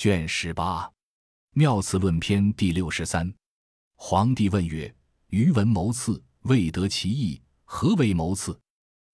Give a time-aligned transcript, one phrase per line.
[0.00, 0.84] 卷十八
[1.52, 3.30] 《妙次论篇》第六十三。
[3.96, 4.90] 皇帝问曰
[5.28, 8.58] ：“余闻谋刺，未得其意，何为谋刺？”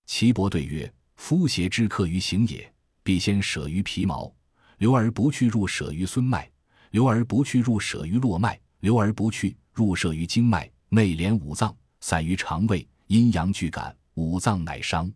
[0.06, 2.72] 岐伯对曰：“夫邪之客于行也，
[3.02, 4.32] 必先舍于皮毛，
[4.78, 6.48] 留而不去，入舍于孙脉；
[6.92, 10.70] 留而不去，入舍于络脉；留而不去，入舍于经脉。
[10.88, 15.12] 内连五脏，散于肠胃，阴阳俱感，五脏乃伤。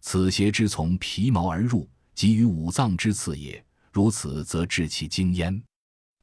[0.00, 3.64] 此邪之从皮毛而入，即于五脏之刺也。
[3.94, 5.62] 如此，则治其精焉。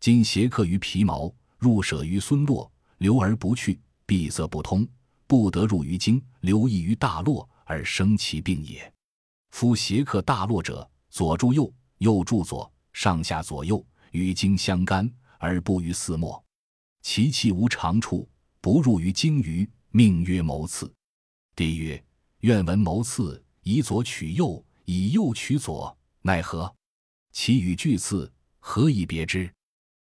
[0.02, 4.86] 今邪客于皮毛，入舍于孙络，留而不去，闭塞不通，
[5.26, 8.94] 不得入于经，留溢于大络，而生其病也。
[9.52, 13.82] 夫邪客大络者，左助右，右助左，上下左右
[14.12, 16.44] 与经相干，而不于四末。
[17.02, 18.30] 其气无长处。
[18.60, 20.94] 不入于经于，命曰谋刺。
[21.56, 22.04] 帝曰：
[22.42, 26.76] 愿闻谋刺，以左取右，以右取左，奈何？
[27.32, 29.52] 其与俱刺，何以别之？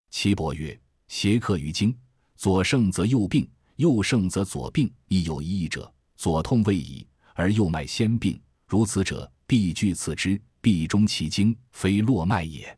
[0.09, 1.95] 岐伯曰：邪客于经，
[2.35, 5.91] 左盛则右病，右盛则左病，亦有一义者。
[6.15, 12.75] 左痛未已，而右脉先病，如此者，必俱刺之，必中其经，非络脉也。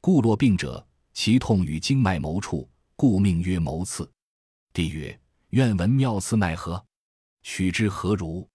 [0.00, 4.10] 故络病者，其痛与经脉谋处，故命曰谋刺。
[4.72, 6.84] 帝曰：“愿闻妙刺奈何？
[7.42, 8.48] 取之何如？”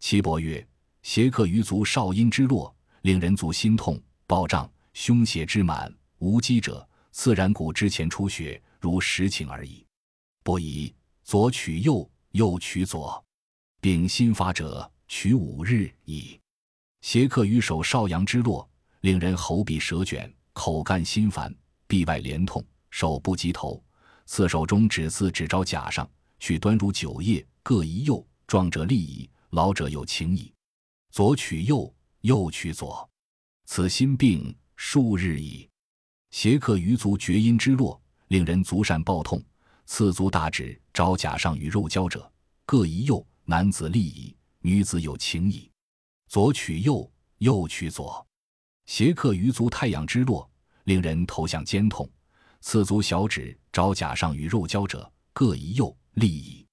[0.00, 0.66] 岐伯曰
[1.02, 9.86] ：“邪客于足少阴之络，令人足心痛、暴胀、胸胁之满，无积者，自然骨之前出血，如实情而已。
[10.42, 13.24] 不宜左取右，右取左，
[13.80, 16.38] 病心发者，取五日矣。
[17.00, 18.68] 邪客于手少阳之络，
[19.00, 21.54] 令人喉痹舌卷，口干心烦，
[21.86, 23.82] 臂外连痛，手不及头。”
[24.24, 28.24] 刺手中指刺指招甲上，去端如酒液，各一右。
[28.46, 30.52] 壮者利矣，老者有情矣。
[31.10, 33.08] 左取右，右取左，
[33.64, 34.54] 此心病
[34.84, 35.70] 数日矣。
[36.32, 39.40] 邪客于足厥阴之络，令人足善暴痛。
[39.86, 42.30] 刺足大指着甲上与肉交者，
[42.66, 43.24] 各一右。
[43.44, 45.70] 男子利矣，女子有情矣。
[46.26, 48.26] 左取右，右取左。
[48.84, 50.50] 邪客于足太阳之络，
[50.84, 52.10] 令人头项肩痛。
[52.60, 56.66] 刺足小指着甲上与肉交者，各一右，利矣。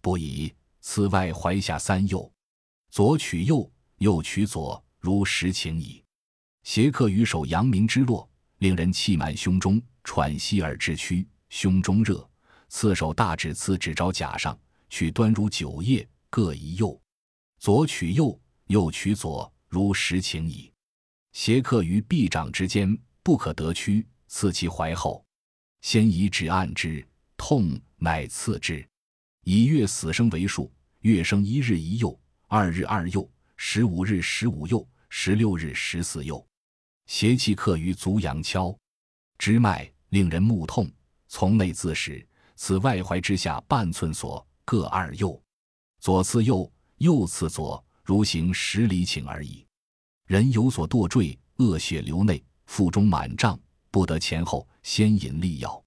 [0.00, 2.32] 不宜刺外踝下三右，
[2.90, 6.02] 左取右，右取左，如实情矣。
[6.62, 8.28] 邪客于手阳明之络，
[8.58, 12.28] 令人气满胸中，喘息而致屈，胸中热。
[12.68, 14.56] 刺手大指刺指着甲上，
[14.88, 17.00] 取端如酒液，各一右，
[17.58, 20.72] 左取右，右取左，如实情矣。
[21.32, 25.24] 邪客于臂掌之间，不可得屈，刺其怀后。
[25.80, 27.04] 先以指按之，
[27.36, 28.86] 痛乃刺之。
[29.44, 30.70] 以月死生为数，
[31.00, 32.16] 月生一日一右，
[32.46, 36.46] 二日二右，十五日十五右，十六日十四右。
[37.10, 38.78] 邪气克于足阳跷，
[39.36, 40.88] 支脉令人目痛，
[41.26, 45.38] 从内自始，此外踝之下半寸所，各二右。
[45.98, 49.66] 左刺右，右刺左，如行十里顷而已。
[50.26, 53.58] 人有所堕坠，恶血流内，腹中满胀。
[53.90, 55.82] 不得前后，先引利药。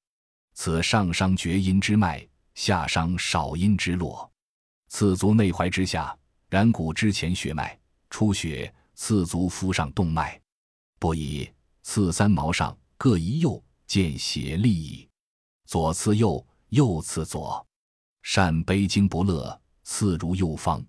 [0.56, 4.30] 此上伤厥阴之脉，下伤少阴之络。
[4.90, 6.16] 刺足内踝之下，
[6.50, 7.80] 然骨之前血脉
[8.10, 10.38] 出血，刺足敷上动脉。
[11.04, 15.06] 不以刺三毛上各一右，见血利矣。
[15.66, 17.68] 左刺右，右刺左，
[18.22, 20.82] 善悲惊不乐，刺如右方。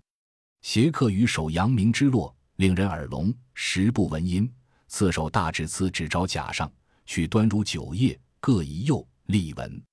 [0.61, 4.49] 邪客于手阳明之络，令人耳聋，时不闻音。
[4.87, 6.71] 刺手大指刺指着甲上。
[7.05, 9.83] 取端如酒液，各一右，利闻。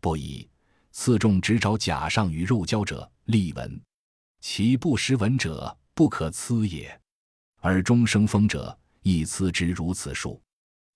[0.00, 0.48] 不以
[0.92, 3.82] 刺中直着甲上与肉交者，利闻。
[4.38, 6.96] 其不识闻者，不可刺也。
[7.62, 10.40] 耳中生风者，亦刺之如此数。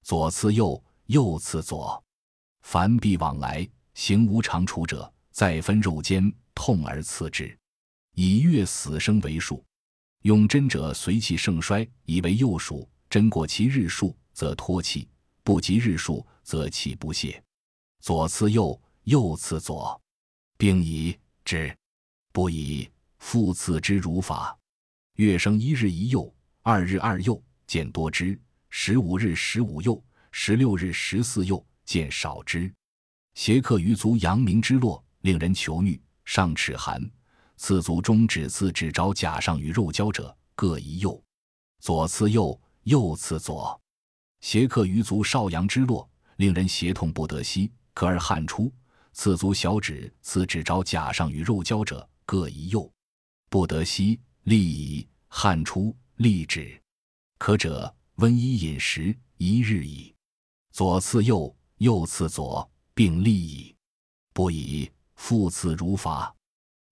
[0.02, 2.02] 左刺右，右刺左。
[2.62, 7.56] 凡必往来，行无常处者，再分肉间，痛而刺之。
[8.14, 9.62] 以月死生为数，
[10.22, 12.88] 用针者随气盛衰，以为右数。
[13.10, 15.06] 针过其日数，则脱气。
[15.44, 17.43] 不及日数，则气不泄。
[18.00, 20.00] 左刺右，右刺左，
[20.56, 21.14] 并以
[21.44, 21.75] 之。
[22.32, 24.58] 不以复刺之如法。
[25.16, 28.35] 月生一日一右，二日二右，见多之；
[28.70, 32.73] 十五日十五右，十六日十四右，见少之。
[33.35, 37.00] 邪客于足阳明之络，令人求欲，上齿寒。
[37.59, 41.23] 刺足中指刺指着甲上与肉交者，各一右。
[41.81, 43.79] 左刺右，右刺左。
[44.41, 48.73] 邪客于足少阳之络，令人胁痛不得息，咳而汗出。
[49.12, 52.91] 刺足小指，刺指着甲上与肉交者，各一右，
[53.50, 55.06] 不得息，利矣。
[55.29, 56.81] 汗出，利止。
[57.38, 60.12] 可者，温衣饮食，一日矣。
[60.73, 63.75] 左刺右，右刺左，并利矣。
[64.35, 66.35] 不以复刺如伐。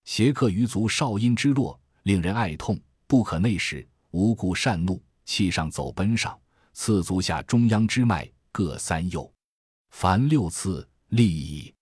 [0.05, 6.39] 邪客于足少阴之络，令人爱痛，不可内视，无故善怒，气上走奔上，
[6.73, 9.31] 刺足下中央之脉各三右，
[9.91, 11.75] 凡六次利矣。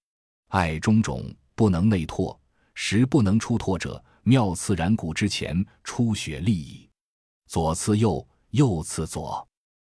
[0.48, 2.38] 爱中肿，不能内拓，
[2.72, 6.88] 时不能出拓者，妙刺然骨之前，出血利矣。
[7.46, 9.44] 左刺右，右刺左，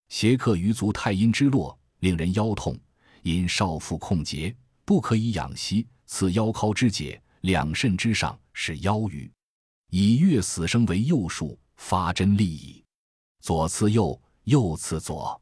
[0.09, 2.75] 邪客于足太阴之络，令人腰痛，
[3.21, 4.57] 因少腹控结，
[4.87, 9.31] 不可以养息，刺腰尻之节，两肾之上是腰俞，
[9.91, 12.83] 以月死生为右数，发针利矣。
[13.43, 15.39] 左刺右，右刺左，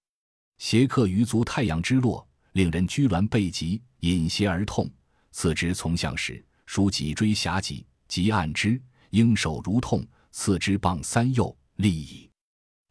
[0.59, 4.91] 邪客于足太阳之络，令人拘挛背脊，引邪而痛。
[5.31, 10.05] 刺之从相时，属脊椎狭脊，即按之，应手如痛。
[10.33, 11.57] 刺之傍三右。
[11.77, 12.29] 利矣。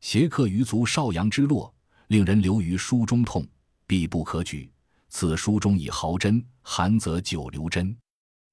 [0.03, 1.73] 邪客于足少阳之络，
[2.07, 3.47] 令人流于书中痛，
[3.87, 4.69] 必不可举。
[5.07, 7.95] 此书中以毫针，寒则久留针。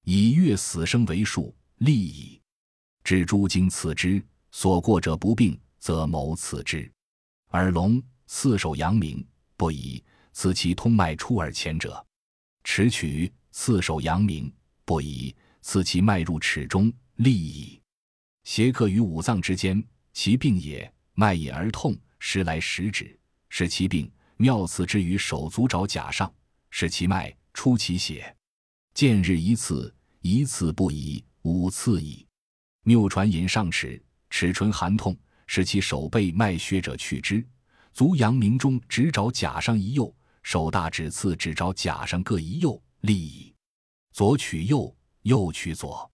[0.05, 2.39] 以月死生为数，利矣。
[3.03, 6.89] 至诸经刺之，所过者不病，则谋刺之。
[7.49, 9.21] 耳聋，刺手阳明，
[9.57, 10.01] 不宜。
[10.31, 12.01] 此其通脉出耳前者。
[12.63, 14.49] 齿取，刺手阳明，
[14.85, 15.35] 不宜。
[15.61, 17.81] 此其脉入齿中，利矣。
[18.45, 19.85] 邪客于五脏之间。
[20.13, 23.19] 其病也，脉隐而痛，时来时止，
[23.49, 24.11] 是其病。
[24.37, 26.33] 妙刺之于手足爪甲上，
[26.71, 28.35] 使其脉，出其血。
[28.95, 32.25] 见日一次，一次不宜，五次矣。
[32.83, 35.15] 谬传引上齿，齿唇寒痛，
[35.45, 37.45] 使其手背脉血者去之。
[37.93, 40.11] 足阳明中指爪甲上一右，
[40.41, 43.53] 手大指刺指爪甲上各一右，利矣。
[44.11, 44.91] 左取右，
[45.21, 46.11] 右取左，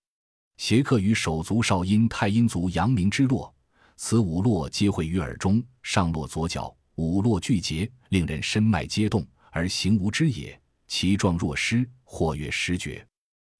[0.57, 3.55] 邪客于手足少阴、太阴足阳明之络。
[3.99, 10.59] 此五络皆会于耳中，上络左脚，五络俱结，令人身脉皆动而行无知也。
[10.87, 13.05] 其状若失，或曰失觉。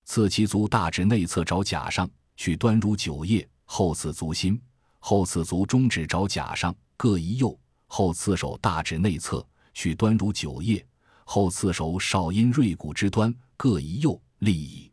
[0.06, 4.62] 刺其足大指内侧爪甲上，取端如九叶；后刺足心，
[5.00, 7.50] 后刺足中指爪甲上各一右；
[7.88, 10.80] 后刺手大指内侧，取端如九叶；
[11.26, 14.92] 后刺手少阴锐骨之端各一右，利矣。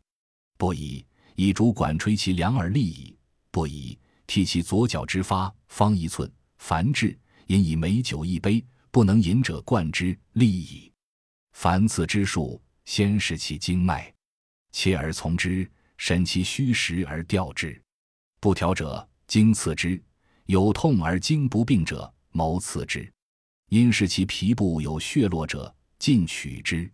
[0.57, 1.05] 不以
[1.35, 3.15] 以竹管吹其两耳，利矣。
[3.51, 3.97] 不以。
[4.27, 7.17] 替其左脚之发，方一寸，凡治
[7.47, 10.91] 饮以美酒一杯，不能饮者灌之，利矣。
[11.53, 14.13] 凡刺之术，先视其经脉，
[14.71, 17.81] 切而从之，审其虚实而调之。
[18.39, 19.97] 不调者，经刺之；
[20.45, 23.11] 有痛而经不病者，谋刺之。
[23.69, 26.91] 因视其皮部有血络者，尽取之。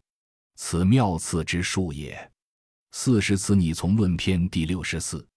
[0.55, 2.31] 此妙刺之术也。
[2.91, 5.27] 四十此拟从论篇第六十四。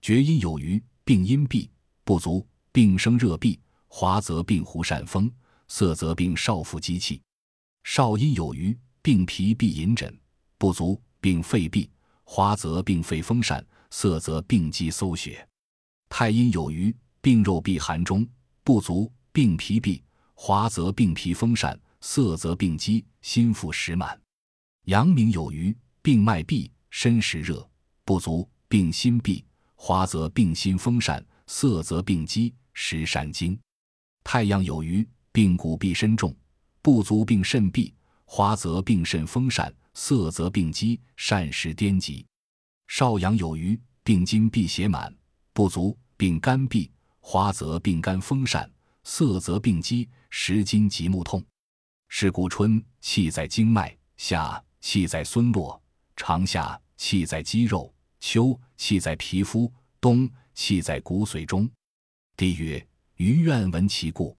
[0.00, 0.82] 厥阴有余。
[1.06, 1.68] 病阴痹
[2.02, 3.58] 不足，病生热痹，
[3.88, 5.30] 滑则病胡疝风，
[5.68, 7.20] 涩则病少腹积气。
[7.82, 10.18] 少阴有余，病脾闭隐疹
[10.56, 11.86] 不足，病肺痹，
[12.24, 15.46] 滑则病肺风疝，涩则病肌搜血。
[16.08, 18.26] 太阴有余，病肉痹寒中
[18.62, 20.00] 不足，病脾痹，
[20.32, 24.18] 滑则病脾风疝，涩则病肌心腹实满。
[24.84, 27.68] 阳明有余，病脉闭，身实热
[28.06, 29.44] 不足，病心闭。
[29.86, 33.60] 花则病心风疝，色则病肌食善精。
[34.24, 36.34] 太阳有余，病骨必身重，
[36.80, 37.92] 不足病肾痹。
[38.24, 42.24] 花则病肾风疝，色则病肌善食颠疾。
[42.88, 45.14] 少阳有余，病筋闭血满，
[45.52, 46.90] 不足病肝痹。
[47.20, 48.66] 花则病肝风疝，
[49.02, 51.44] 色则病肌食筋及目痛。
[52.08, 55.78] 是故春气在经脉，夏气在孙络，
[56.16, 57.92] 长夏气在肌肉。
[58.20, 59.70] 秋气在皮肤，
[60.04, 61.66] 冬气在骨髓中。
[62.36, 64.36] 帝曰：余愿闻其故。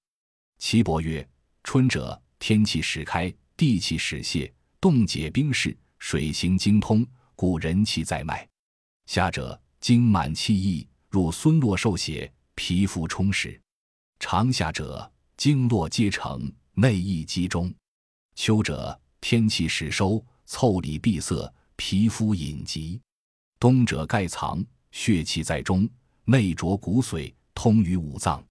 [0.60, 1.28] 岐伯曰：
[1.64, 7.04] 春者，天气始开，地气始泄，冻解冰释，水行经通，
[7.34, 8.48] 故人气在脉。
[9.08, 13.60] 夏者，经满气溢，入孙络受血，皮肤充实。
[14.20, 17.74] 长夏者，经络皆成，内溢集中。
[18.36, 23.02] 秋者，天气始收，腠理闭塞，皮肤隐疾。
[23.58, 24.64] 冬者盖藏，
[24.96, 25.88] 血气在中，
[26.24, 28.42] 内着骨髓，通于五脏。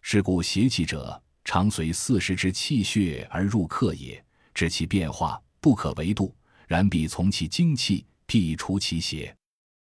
[0.00, 4.24] 是故邪气者，常随四时之气血而入客也。
[4.54, 6.34] 知其变化，不可为度。
[6.66, 9.36] 然必从其精气，必除其邪。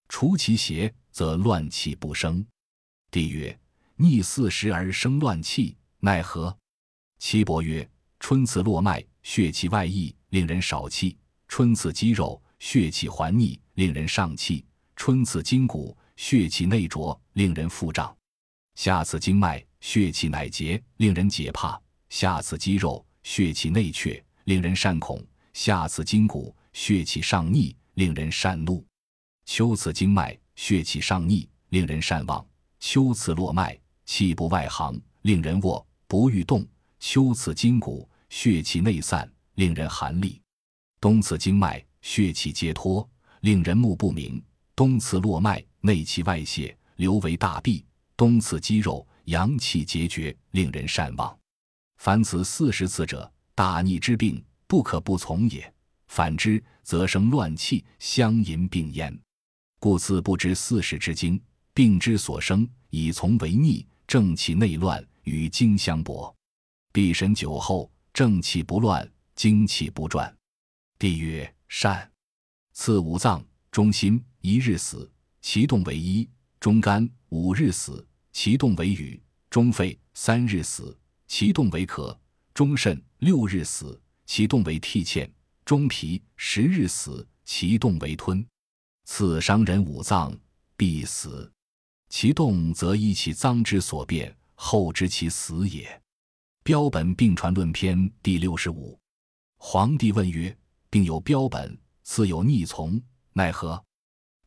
[0.07, 2.43] 除其邪，则乱气不生。
[3.11, 3.59] 帝曰：
[3.97, 6.57] 逆四时而生乱气，奈何？
[7.19, 7.87] 岐伯曰：
[8.21, 11.17] 春次络脉，血气外溢，令人少气；
[11.49, 12.41] 春次肌肉。
[12.59, 14.63] 血气还逆，令人上气；
[14.97, 18.11] 春刺筋骨，血气内浊，令人腹胀；
[18.73, 25.15] 夏刺经脉，血气乃结，令人解怕；夏刺肌肉，血气内却，令人善恐；
[25.53, 28.83] 夏刺筋骨，血气上逆，令人善怒；
[29.45, 32.43] 秋刺经脉，血气上逆，令人善忘；
[32.79, 36.65] 秋刺络脉，气不外行，令人卧不欲动；
[36.99, 40.41] 秋刺筋骨，血气内散，令人寒栗；
[40.99, 43.07] 冬刺经脉，血气皆脱，
[43.41, 44.41] 令人目不明；
[44.77, 47.83] 冬刺络脉，内气外泄，流为大闭；
[48.15, 51.35] 冬刺肌肉，阳气结绝，令人善忘。
[51.97, 55.73] 凡此四十次者，大逆之病，不可不从也。
[56.09, 59.19] 反之，则生乱气，相淫病焉。
[59.79, 61.41] 故此不知四时之经，
[61.73, 66.31] 病之所生，以从为逆，正气内乱，与经相搏。
[66.93, 70.31] 必神久后，正气不乱，精气不转。
[70.99, 72.07] 帝曰：善。
[72.73, 75.11] 次五脏：中心一日死，
[75.41, 76.25] 其动为一；
[76.57, 80.97] 中肝五日死，其动为羽；中肺三日死。
[81.27, 82.17] 其动为咳，
[82.53, 85.29] 中肾六日死；其动为涕欠，
[85.65, 88.47] 中脾十日死；其动为吞。
[89.03, 90.33] 此伤人五脏，
[90.77, 91.51] 必死。
[92.07, 96.01] 其动则依其脏之所变，后知其死也。
[96.63, 98.97] 标本病传论篇第六十五。
[99.57, 100.57] 皇帝问曰
[100.89, 103.01] ：“病有标本，次有逆从，
[103.33, 103.83] 奈何？”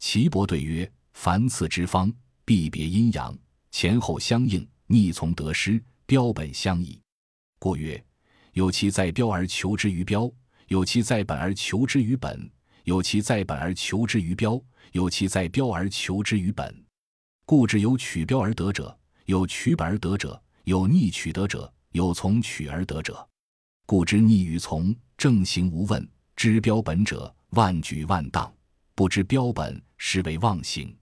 [0.01, 2.11] 岐伯对曰：“凡次之方，
[2.45, 3.37] 必别阴阳，
[3.71, 7.01] 前后相应，逆从得失。”标本相异，
[7.61, 8.03] 故曰：
[8.55, 10.29] 有其在标而求之于标，
[10.67, 12.51] 有其在本而求之于本，
[12.83, 16.85] 有其在本而求之于标，有其在标而求之于本。
[17.45, 23.29] 故之有取标而得者，有取本而得者，有逆取得者，有从取而得者。
[23.87, 26.05] 故知逆与从，正行无问。
[26.35, 28.51] 知标本者，万举万当；
[28.97, 30.97] 不知标本，实为妄行。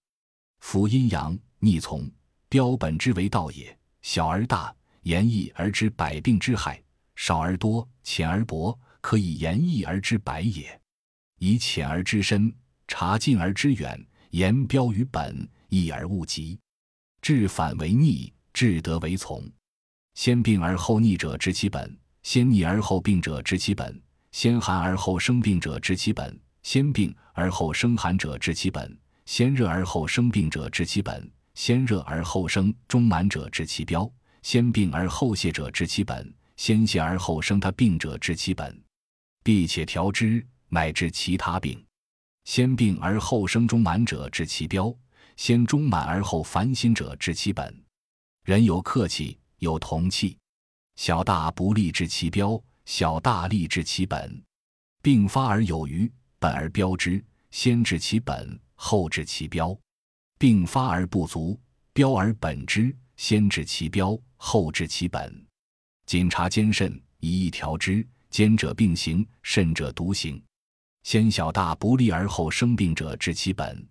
[0.59, 2.11] 夫阴阳逆从，
[2.49, 3.79] 标本之为道也。
[4.03, 4.75] 小而大。
[5.03, 6.83] 言易而知百病之害，
[7.17, 10.79] 少而多，浅而薄，可以言易而知百也。
[11.39, 12.53] 以浅而知深，
[12.89, 16.59] 察近而知远，言标于本，易而勿急。
[17.23, 19.51] 治反为逆，治得为从。
[20.15, 24.03] 先病而后逆者知其本，先逆而后病者知其本，
[24.33, 34.11] 先寒而后生病者知其本，先病而后生寒者治其本，先热而后生病者治其本，先热而后生中满者治其标。
[34.43, 38.81] 先病而后泻者治其本，先泻而后生他病者治其本，
[39.43, 41.85] 必且调之，乃治其他病。
[42.45, 44.95] 先病而后生中满者治其标，
[45.37, 47.85] 先中满而后烦心者治其本。
[48.45, 50.39] 人有客气，有同气，
[50.97, 54.43] 小大不利治其标，小大利治其本。
[55.03, 59.77] 病发而有余，本而标之，先治其本，后治其标。
[60.39, 61.59] 病发而不足，
[61.93, 62.95] 标而本之。
[63.17, 65.45] 先治其标，后治其本。
[66.07, 68.07] 检查兼慎，以一调之。
[68.31, 70.41] 兼者并行，慎者独行。
[71.03, 73.85] 先小大不利而后生病者，治其本。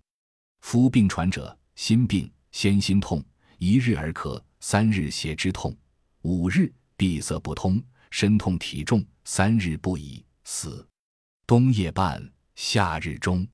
[0.62, 3.24] 夫病传者，心病先心痛，
[3.58, 5.75] 一日而咳，三日胁之痛，
[6.22, 10.88] 五日闭塞不通，身痛体重，三日不已，死。
[11.46, 12.22] 冬夜半，
[12.58, 13.48] 夏日中。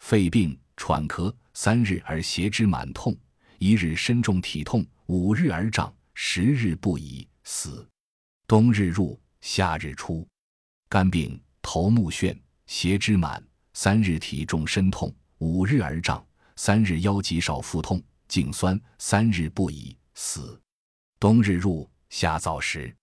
[0.00, 3.16] 肺病喘咳，三日而胁之满痛，
[3.58, 4.86] 一日身重体痛。
[5.06, 7.88] 五日而胀，十日不已，死。
[8.46, 10.28] 冬日入，夏日出。
[10.90, 16.24] 肝病头目眩，胁之满，三日体重身痛，五日而胀，
[16.54, 20.60] 三日腰脊少腹痛，颈酸，三日不已，死。
[21.18, 22.94] 冬日入，夏燥时。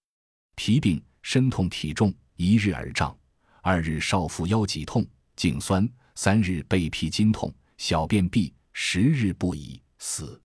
[0.56, 3.18] 脾病身痛体重，一日而胀，
[3.64, 5.04] 二日少腹腰脊痛，
[5.42, 10.40] 颈酸，三日背皮筋痛，小便闭，十日不已，死。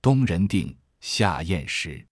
[0.00, 0.76] 冬人定。
[1.00, 2.04] 夏厌食，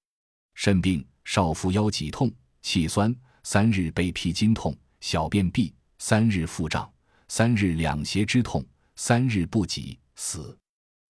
[0.55, 2.33] 肾病少腹腰脊痛，
[2.63, 6.89] 气酸，三日背皮筋痛，小便闭，三日腹胀，
[7.27, 10.57] 三日两胁之痛，三日不己，死。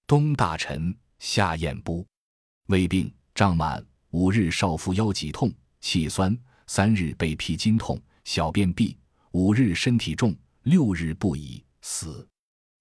[0.06, 2.06] 冬大臣，夏厌不。
[2.68, 6.34] 胃病胀满，五日少腹腰脊痛，气酸，
[6.66, 8.96] 三日背皮筋痛，小便闭，
[9.32, 12.28] 五日身体重，六日不已，死。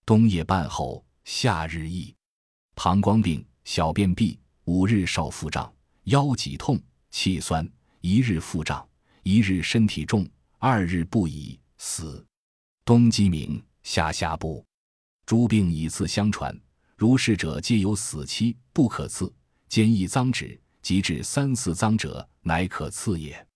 [0.06, 2.14] 冬夜半后，夏日易。
[2.76, 4.38] 膀胱病小便闭。
[4.66, 7.66] 五日少腹胀，腰脊痛，气酸；
[8.02, 8.88] 一日腹胀，
[9.24, 12.24] 一日身体重，二日不已，死。
[12.86, 14.64] 冬鸡鸣，夏下布。
[15.26, 16.56] 诸病以次相传，
[16.96, 19.34] 如是者皆有死期，不可刺。
[19.68, 23.49] 兼一脏指，即至三四脏者，乃可刺也。